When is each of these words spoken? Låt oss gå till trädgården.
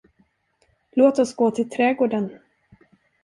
Låt 0.91 1.19
oss 1.19 1.35
gå 1.35 1.51
till 1.51 1.69
trädgården. 1.69 2.39